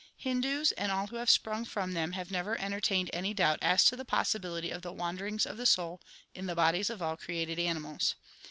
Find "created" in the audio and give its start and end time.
7.15-7.59